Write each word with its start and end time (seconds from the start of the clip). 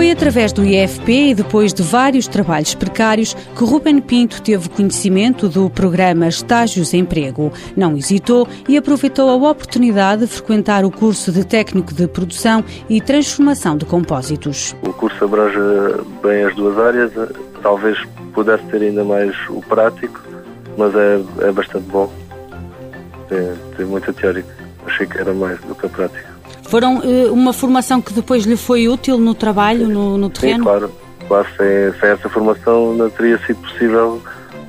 Foi 0.00 0.10
através 0.10 0.50
do 0.50 0.64
IFP 0.64 1.12
e 1.12 1.34
depois 1.34 1.74
de 1.74 1.82
vários 1.82 2.26
trabalhos 2.26 2.74
precários 2.74 3.34
que 3.34 3.62
Ruben 3.62 4.00
Pinto 4.00 4.40
teve 4.40 4.66
conhecimento 4.70 5.46
do 5.46 5.68
programa 5.68 6.26
Estágios 6.26 6.94
Emprego. 6.94 7.52
Não 7.76 7.94
hesitou 7.94 8.48
e 8.66 8.78
aproveitou 8.78 9.28
a 9.28 9.50
oportunidade 9.50 10.22
de 10.22 10.26
frequentar 10.28 10.86
o 10.86 10.90
curso 10.90 11.30
de 11.30 11.44
técnico 11.44 11.92
de 11.92 12.08
produção 12.08 12.64
e 12.88 12.98
transformação 12.98 13.76
de 13.76 13.84
compósitos. 13.84 14.74
O 14.84 14.92
curso 14.94 15.22
abrange 15.22 15.58
bem 16.22 16.44
as 16.44 16.56
duas 16.56 16.78
áreas, 16.78 17.12
talvez 17.62 17.98
pudesse 18.32 18.64
ter 18.68 18.80
ainda 18.80 19.04
mais 19.04 19.36
o 19.50 19.60
prático, 19.60 20.18
mas 20.78 20.94
é, 20.94 21.20
é 21.46 21.52
bastante 21.52 21.84
bom. 21.90 22.10
Tem, 23.28 23.52
tem 23.76 23.84
muita 23.84 24.14
teórica. 24.14 24.48
Achei 24.86 25.06
que 25.06 25.18
era 25.18 25.34
mais 25.34 25.60
do 25.60 25.74
que 25.74 25.84
a 25.84 25.90
prática. 25.90 26.39
Foram 26.70 26.98
uh, 26.98 27.32
uma 27.32 27.52
formação 27.52 28.00
que 28.00 28.12
depois 28.12 28.44
lhe 28.44 28.56
foi 28.56 28.86
útil 28.86 29.18
no 29.18 29.34
trabalho, 29.34 29.88
no, 29.88 30.16
no 30.16 30.30
terreno? 30.30 30.58
Sim, 30.58 30.62
claro. 30.62 30.90
claro 31.26 31.48
sem, 31.56 32.00
sem 32.00 32.10
essa 32.10 32.28
formação 32.28 32.94
não 32.94 33.10
teria 33.10 33.38
sido 33.38 33.60
possível 33.60 34.22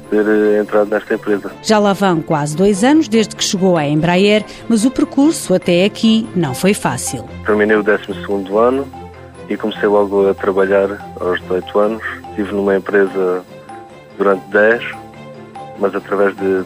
ter 0.10 0.26
eh, 0.28 0.60
entrado 0.60 0.90
nesta 0.90 1.14
empresa. 1.14 1.52
Já 1.62 1.78
lá 1.78 1.94
vão 1.94 2.22
quase 2.24 2.58
dois 2.58 2.84
anos 2.84 3.08
desde 3.08 3.36
que 3.36 3.44
chegou 3.44 3.78
à 3.78 3.86
Embraer, 3.86 4.44
mas 4.68 4.84
o 4.84 4.90
percurso 4.90 5.54
até 5.54 5.86
aqui 5.86 6.28
não 6.36 6.56
foi 6.56 6.74
fácil. 6.74 7.24
Terminei 7.46 7.78
o 7.78 7.84
12 7.84 8.02
ano 8.58 8.88
e 9.48 9.56
comecei 9.56 9.88
logo 9.88 10.28
a 10.28 10.34
trabalhar 10.34 10.90
aos 11.20 11.40
18 11.42 11.80
anos. 11.80 12.04
Estive 12.32 12.52
numa 12.52 12.76
empresa 12.76 13.44
durante 14.18 14.44
10, 14.48 14.84
mas 15.80 15.94
através 15.94 16.36
de 16.36 16.64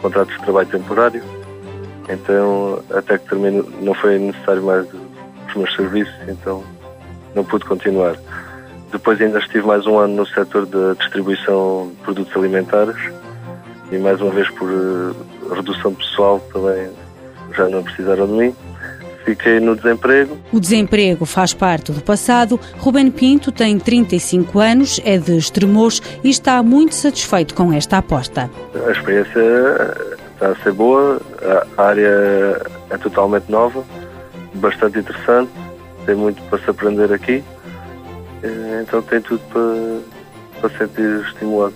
contratos 0.00 0.36
de 0.36 0.42
trabalho 0.42 0.68
temporário. 0.68 1.22
Então, 2.08 2.82
até 2.90 3.18
que 3.18 3.28
termino, 3.28 3.66
não 3.80 3.94
foi 3.94 4.18
necessário 4.18 4.62
mais 4.62 4.86
os 5.48 5.54
meus 5.54 5.74
serviços, 5.74 6.14
então 6.26 6.62
não 7.34 7.44
pude 7.44 7.64
continuar. 7.64 8.16
Depois 8.90 9.20
ainda 9.20 9.38
estive 9.38 9.66
mais 9.66 9.86
um 9.86 9.98
ano 9.98 10.16
no 10.16 10.26
setor 10.26 10.64
da 10.66 10.94
distribuição 10.94 11.88
de 11.90 11.96
produtos 12.02 12.34
alimentares 12.34 12.96
e 13.92 13.98
mais 13.98 14.20
uma 14.20 14.30
vez 14.30 14.48
por 14.50 14.68
eh, 14.70 15.54
redução 15.54 15.94
pessoal 15.94 16.40
também 16.52 16.88
já 17.54 17.68
não 17.68 17.82
precisaram 17.82 18.26
de 18.26 18.32
mim. 18.32 18.56
Fiquei 19.24 19.60
no 19.60 19.76
desemprego. 19.76 20.38
O 20.50 20.58
desemprego 20.58 21.26
faz 21.26 21.52
parte 21.52 21.92
do 21.92 22.00
passado. 22.00 22.58
Ruben 22.78 23.10
Pinto 23.10 23.52
tem 23.52 23.78
35 23.78 24.58
anos, 24.58 25.00
é 25.04 25.18
de 25.18 25.36
Estremoz 25.36 26.00
e 26.24 26.30
está 26.30 26.62
muito 26.62 26.94
satisfeito 26.94 27.54
com 27.54 27.70
esta 27.70 27.98
aposta. 27.98 28.50
A 28.86 28.90
experiência 28.90 29.40
está 30.32 30.48
a 30.48 30.54
ser 30.62 30.72
boa, 30.72 31.20
a 31.76 31.82
área 31.82 32.62
é 32.90 32.98
totalmente 32.98 33.50
nova, 33.50 33.84
bastante 34.54 34.98
interessante, 34.98 35.50
tem 36.06 36.14
muito 36.14 36.42
para 36.44 36.58
se 36.58 36.70
aprender 36.70 37.12
aqui, 37.12 37.42
eh, 38.42 38.82
então 38.82 39.02
tem 39.02 39.20
tudo 39.20 39.40
para, 39.50 40.68
para 40.68 40.78
sentir 40.78 41.24
estimulado. 41.26 41.74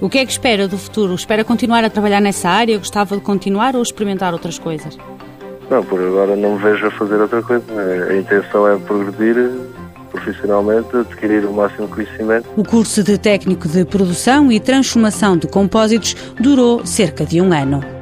O 0.00 0.08
que 0.08 0.18
é 0.18 0.26
que 0.26 0.32
espera 0.32 0.66
do 0.66 0.76
futuro? 0.76 1.14
Espera 1.14 1.44
continuar 1.44 1.84
a 1.84 1.90
trabalhar 1.90 2.20
nessa 2.20 2.48
área? 2.48 2.76
Gostava 2.76 3.16
de 3.16 3.22
continuar 3.22 3.76
ou 3.76 3.82
experimentar 3.82 4.32
outras 4.32 4.58
coisas? 4.58 4.98
Não, 5.70 5.84
por 5.84 6.00
agora 6.00 6.34
não 6.34 6.56
me 6.56 6.58
vejo 6.58 6.86
a 6.86 6.90
fazer 6.90 7.20
outra 7.20 7.40
coisa. 7.40 7.64
A 8.10 8.16
intenção 8.16 8.68
é 8.68 8.76
progredir 8.78 9.36
profissionalmente, 10.10 10.94
adquirir 10.94 11.44
o 11.44 11.52
máximo 11.52 11.88
conhecimento. 11.88 12.48
O 12.56 12.64
curso 12.64 13.02
de 13.02 13.16
técnico 13.16 13.66
de 13.66 13.84
produção 13.84 14.52
e 14.52 14.60
transformação 14.60 15.36
de 15.36 15.46
compósitos 15.46 16.14
durou 16.38 16.84
cerca 16.84 17.24
de 17.24 17.40
um 17.40 17.52
ano. 17.52 18.01